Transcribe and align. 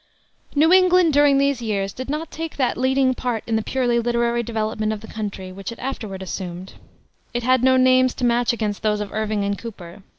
New 0.55 0.73
England, 0.73 1.13
during 1.13 1.37
these 1.37 1.61
years, 1.61 1.93
did 1.93 2.09
not 2.09 2.31
take 2.31 2.57
that 2.57 2.75
leading 2.75 3.13
part 3.13 3.43
in 3.45 3.55
the 3.55 3.61
purely 3.61 3.99
literary 3.99 4.41
development 4.41 4.91
of 4.91 5.01
the 5.01 5.07
country 5.07 5.51
which 5.51 5.71
it 5.71 5.77
afterward 5.77 6.23
assumed. 6.23 6.73
It 7.35 7.43
had 7.43 7.61
no 7.61 7.77
names 7.77 8.15
to 8.15 8.25
match 8.25 8.51
against 8.51 8.81
those 8.81 8.99
of 8.99 9.13
Irving 9.13 9.43
and 9.45 9.55
Cooper. 9.55 10.01